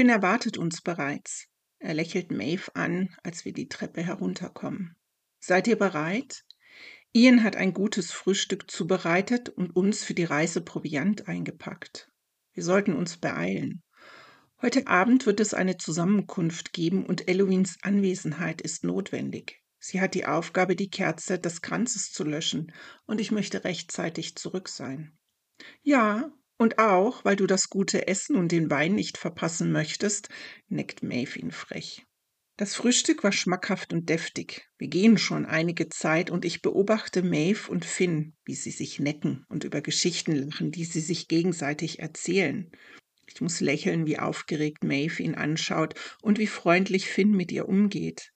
[0.00, 1.46] Finn erwartet uns bereits.
[1.78, 4.96] Er lächelt Maeve an, als wir die Treppe herunterkommen.
[5.40, 6.46] Seid ihr bereit?
[7.12, 12.10] Ian hat ein gutes Frühstück zubereitet und uns für die Reise Proviant eingepackt.
[12.54, 13.82] Wir sollten uns beeilen.
[14.62, 19.62] Heute Abend wird es eine Zusammenkunft geben und Eloins Anwesenheit ist notwendig.
[19.78, 22.72] Sie hat die Aufgabe, die Kerze des Kranzes zu löschen,
[23.04, 25.18] und ich möchte rechtzeitig zurück sein.
[25.82, 30.28] Ja, und auch, weil du das gute Essen und den Wein nicht verpassen möchtest,
[30.68, 32.04] neckt Maeve ihn frech.
[32.58, 34.68] Das Frühstück war schmackhaft und deftig.
[34.76, 39.46] Wir gehen schon einige Zeit und ich beobachte Maeve und Finn, wie sie sich necken
[39.48, 42.70] und über Geschichten lachen, die sie sich gegenseitig erzählen.
[43.26, 48.34] Ich muss lächeln, wie aufgeregt Maeve ihn anschaut und wie freundlich Finn mit ihr umgeht.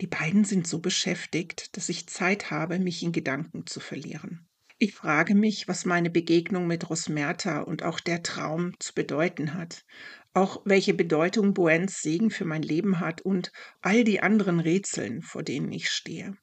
[0.00, 4.45] Die beiden sind so beschäftigt, dass ich Zeit habe, mich in Gedanken zu verlieren.
[4.78, 9.86] Ich frage mich, was meine Begegnung mit Rosmerta und auch der Traum zu bedeuten hat,
[10.34, 15.42] auch welche Bedeutung Boens Segen für mein Leben hat und all die anderen Rätseln, vor
[15.42, 16.36] denen ich stehe.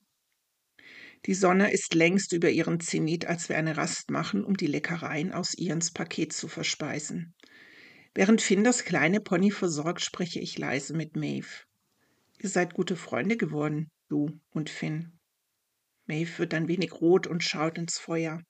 [1.28, 5.31] Die Sonne ist längst über ihren Zenit, als wir eine Rast machen, um die Leckereien
[5.31, 7.36] aus Ians Paket zu verspeisen.
[8.16, 11.66] Während Finn das kleine Pony versorgt, spreche ich leise mit Maeve.
[12.39, 15.20] Ihr seid gute Freunde geworden, du und Finn.
[16.06, 18.42] Maeve wird ein wenig rot und schaut ins Feuer.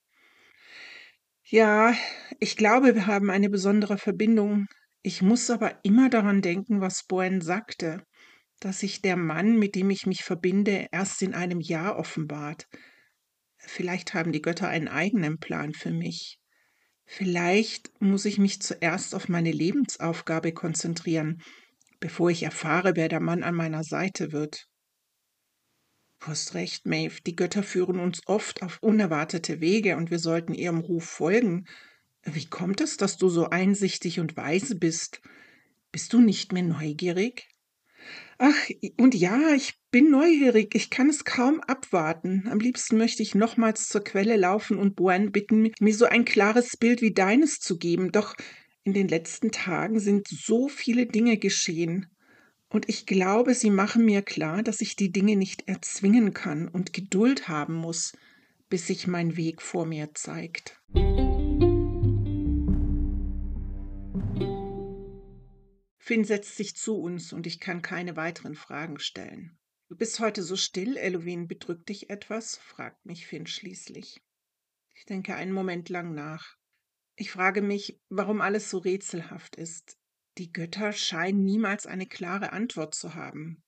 [1.45, 1.93] Ja,
[2.39, 4.67] ich glaube, wir haben eine besondere Verbindung.
[5.01, 8.03] Ich muss aber immer daran denken, was Boen sagte,
[8.59, 12.67] dass sich der Mann, mit dem ich mich verbinde, erst in einem Jahr offenbart.
[13.57, 16.39] Vielleicht haben die Götter einen eigenen Plan für mich.
[17.05, 21.41] Vielleicht muss ich mich zuerst auf meine Lebensaufgabe konzentrieren,
[21.99, 24.65] bevor ich erfahre, wer der Mann an meiner Seite wird.
[26.23, 30.53] Du hast recht, Maeve, die Götter führen uns oft auf unerwartete Wege und wir sollten
[30.53, 31.65] ihrem Ruf folgen.
[32.23, 35.21] Wie kommt es, dass du so einsichtig und weise bist?
[35.91, 37.49] Bist du nicht mehr neugierig?
[38.37, 38.55] Ach,
[38.97, 42.47] und ja, ich bin neugierig, ich kann es kaum abwarten.
[42.49, 46.77] Am liebsten möchte ich nochmals zur Quelle laufen und Boan bitten, mir so ein klares
[46.77, 48.13] Bild wie deines zu geben.
[48.13, 48.33] Doch
[48.85, 52.12] in den letzten Tagen sind so viele Dinge geschehen.
[52.73, 56.91] Und ich glaube, sie machen mir klar, dass ich die Dinge nicht erzwingen kann und
[56.91, 58.17] Geduld haben muss,
[58.67, 60.81] bis sich mein Weg vor mir zeigt.
[65.99, 69.55] Finn setzt sich zu uns und ich kann keine weiteren Fragen stellen.
[69.87, 72.57] Du bist heute so still, Elowen, bedrückt dich etwas?
[72.57, 74.19] fragt mich Finn schließlich.
[74.95, 76.57] Ich denke einen Moment lang nach.
[77.15, 79.99] Ich frage mich, warum alles so rätselhaft ist.
[80.39, 83.63] Die Götter scheinen niemals eine klare Antwort zu haben.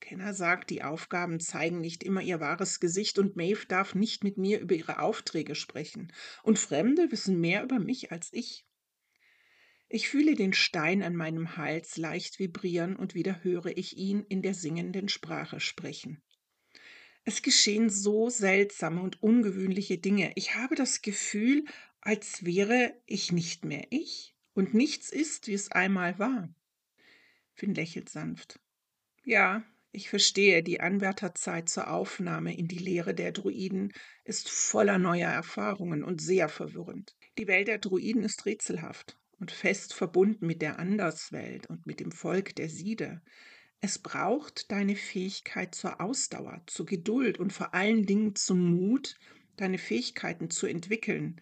[0.00, 4.36] Kenner sagt, die Aufgaben zeigen nicht immer ihr wahres Gesicht und Maeve darf nicht mit
[4.36, 6.12] mir über ihre Aufträge sprechen.
[6.42, 8.66] Und Fremde wissen mehr über mich als ich.
[9.88, 14.42] Ich fühle den Stein an meinem Hals leicht vibrieren und wieder höre ich ihn in
[14.42, 16.22] der singenden Sprache sprechen.
[17.24, 20.32] Es geschehen so seltsame und ungewöhnliche Dinge.
[20.34, 21.64] Ich habe das Gefühl,
[22.00, 26.48] als wäre ich nicht mehr ich und nichts ist, wie es einmal war.
[27.54, 28.60] Finn lächelt sanft.
[29.24, 33.92] Ja, ich verstehe, die Anwärterzeit zur Aufnahme in die Lehre der Druiden
[34.24, 37.16] ist voller neuer Erfahrungen und sehr verwirrend.
[37.38, 42.12] Die Welt der Druiden ist rätselhaft und fest verbunden mit der Anderswelt und mit dem
[42.12, 43.20] Volk der Siede.
[43.80, 49.16] Es braucht deine Fähigkeit zur Ausdauer, zur Geduld und vor allen Dingen zum Mut,
[49.56, 51.40] deine Fähigkeiten zu entwickeln.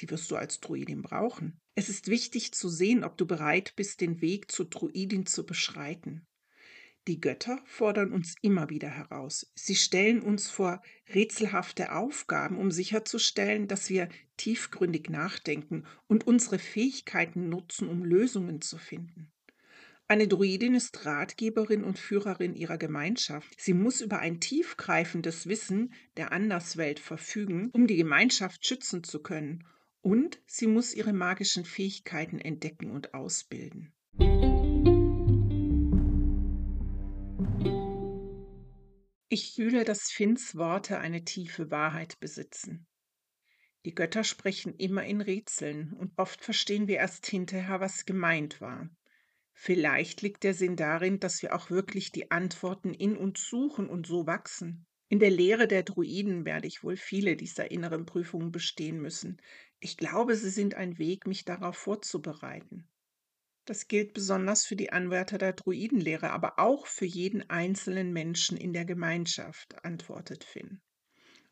[0.00, 1.60] Die wirst du als Druidin brauchen.
[1.76, 6.26] Es ist wichtig zu sehen, ob du bereit bist, den Weg zur Druidin zu beschreiten.
[7.06, 9.52] Die Götter fordern uns immer wieder heraus.
[9.54, 10.82] Sie stellen uns vor
[11.12, 18.78] rätselhafte Aufgaben, um sicherzustellen, dass wir tiefgründig nachdenken und unsere Fähigkeiten nutzen, um Lösungen zu
[18.78, 19.30] finden.
[20.08, 23.60] Eine Druidin ist Ratgeberin und Führerin ihrer Gemeinschaft.
[23.60, 29.64] Sie muss über ein tiefgreifendes Wissen der Anderswelt verfügen, um die Gemeinschaft schützen zu können
[30.04, 33.94] und sie muss ihre magischen Fähigkeiten entdecken und ausbilden.
[39.30, 42.86] Ich fühle, dass Finns Worte eine tiefe Wahrheit besitzen.
[43.86, 48.90] Die Götter sprechen immer in Rätseln und oft verstehen wir erst hinterher, was gemeint war.
[49.54, 54.06] Vielleicht liegt der Sinn darin, dass wir auch wirklich die Antworten in uns suchen und
[54.06, 54.86] so wachsen.
[55.14, 59.40] In der Lehre der Druiden werde ich wohl viele dieser inneren Prüfungen bestehen müssen.
[59.78, 62.88] Ich glaube, sie sind ein Weg, mich darauf vorzubereiten.
[63.64, 68.72] Das gilt besonders für die Anwärter der Druidenlehre, aber auch für jeden einzelnen Menschen in
[68.72, 70.80] der Gemeinschaft, antwortet Finn.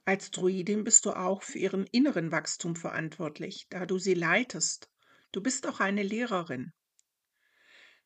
[0.05, 4.91] Als Druidin bist du auch für ihren inneren Wachstum verantwortlich, da du sie leitest.
[5.31, 6.73] Du bist auch eine Lehrerin.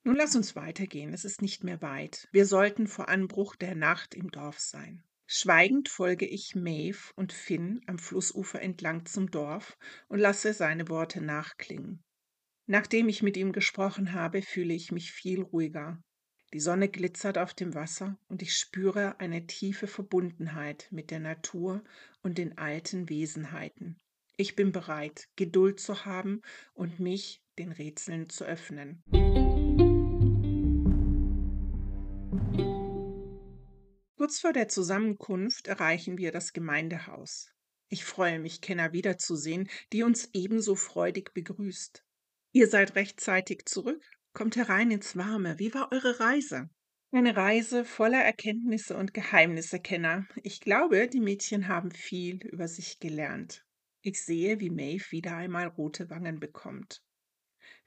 [0.05, 2.29] Nun lass uns weitergehen, es ist nicht mehr weit.
[2.31, 5.03] Wir sollten vor Anbruch der Nacht im Dorf sein.
[5.29, 9.77] Schweigend folge ich Maeve und Finn am Flussufer entlang zum Dorf
[10.09, 12.05] und lasse seine Worte nachklingen.
[12.67, 16.01] Nachdem ich mit ihm gesprochen habe, fühle ich mich viel ruhiger.
[16.53, 21.83] Die Sonne glitzert auf dem Wasser und ich spüre eine tiefe Verbundenheit mit der Natur
[22.23, 23.99] und den alten Wesenheiten.
[24.37, 26.43] Ich bin bereit, Geduld zu haben
[26.75, 29.03] und mich den Rätseln zu öffnen.
[34.27, 37.53] Kurz vor der Zusammenkunft erreichen wir das Gemeindehaus.
[37.89, 42.03] Ich freue mich, Kenner wiederzusehen, die uns ebenso freudig begrüßt.
[42.51, 44.03] Ihr seid rechtzeitig zurück?
[44.33, 45.61] Kommt herein ins Warme.
[45.61, 46.69] Wie war eure Reise?
[47.13, 50.27] Eine Reise voller Erkenntnisse und Geheimnisse, Kenner.
[50.43, 53.65] Ich glaube, die Mädchen haben viel über sich gelernt.
[54.03, 57.01] Ich sehe, wie Maeve wieder einmal rote Wangen bekommt.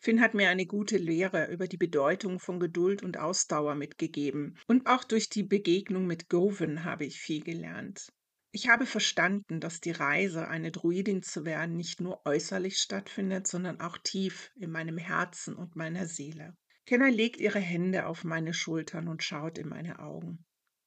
[0.02, 4.58] Finn hat mir eine gute Lehre über die Bedeutung von Geduld und Ausdauer mitgegeben.
[4.66, 8.08] Und auch durch die Begegnung mit Govan habe ich viel gelernt.
[8.52, 13.82] Ich habe verstanden, dass die Reise, eine Druidin zu werden, nicht nur äußerlich stattfindet, sondern
[13.82, 16.56] auch tief in meinem Herzen und meiner Seele.
[16.86, 20.46] Kenner legt ihre Hände auf meine Schultern und schaut in meine Augen.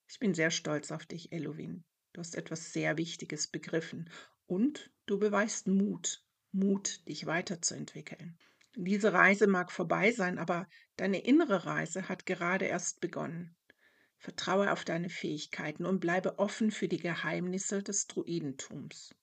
[0.08, 1.84] Ich bin sehr stolz auf dich, Elovin.
[2.14, 4.10] Du hast etwas sehr Wichtiges begriffen
[4.46, 8.38] und du beweist Mut, Mut, dich weiterzuentwickeln.
[8.74, 10.66] Diese Reise mag vorbei sein, aber
[10.96, 13.54] deine innere Reise hat gerade erst begonnen.
[14.18, 19.14] Vertraue auf deine Fähigkeiten und bleibe offen für die Geheimnisse des Druidentums.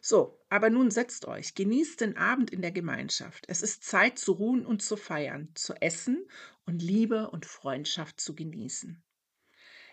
[0.00, 3.44] So, aber nun setzt euch, genießt den Abend in der Gemeinschaft.
[3.48, 6.26] Es ist Zeit zu ruhen und zu feiern, zu essen
[6.64, 9.02] und Liebe und Freundschaft zu genießen.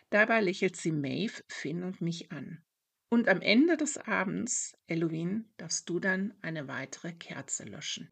[0.10, 2.64] Dabei lächelt sie Maeve, Finn und mich an.
[3.10, 8.10] Und am Ende des Abends, Elohim, darfst du dann eine weitere Kerze löschen.